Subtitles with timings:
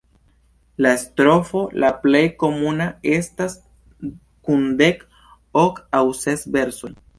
[0.85, 3.57] La strofo la plej komuna estas
[4.49, 5.07] kun dek,
[5.65, 6.95] ok aŭ ses versoj.